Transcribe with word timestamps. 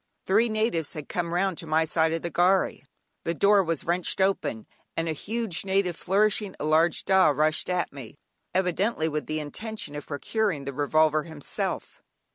Three 0.25 0.49
natives 0.49 0.93
had 0.93 1.07
come 1.09 1.31
round 1.31 1.59
to 1.59 1.67
my 1.67 1.85
side 1.85 2.11
of 2.11 2.23
the 2.23 2.31
gharry, 2.31 2.83
the 3.23 3.35
door 3.35 3.63
was 3.63 3.83
wrenched 3.83 4.19
open, 4.19 4.65
and 4.97 5.07
a 5.07 5.13
huge 5.13 5.63
native 5.63 5.95
flourishing 5.95 6.55
a 6.59 6.65
large 6.65 7.05
"dah" 7.05 7.27
rushed 7.27 7.69
at 7.69 7.93
me, 7.93 8.17
evidently 8.51 9.07
with 9.07 9.27
the 9.27 9.39
intention 9.39 9.95
of 9.95 10.07
procuring 10.07 10.63
the 10.63 10.73
revolver 10.73 11.21
himself. 11.25 12.01